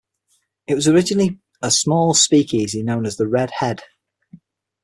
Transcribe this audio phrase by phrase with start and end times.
[0.65, 3.83] It was originally a small speakeasy known as the Red Head.